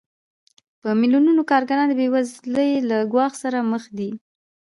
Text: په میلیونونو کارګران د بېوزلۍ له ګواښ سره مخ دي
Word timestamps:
په 0.81 0.89
میلیونونو 0.99 1.41
کارګران 1.51 1.87
د 1.89 1.93
بېوزلۍ 1.99 2.71
له 2.89 2.97
ګواښ 3.11 3.33
سره 3.43 3.57
مخ 3.71 3.83
دي 3.97 4.09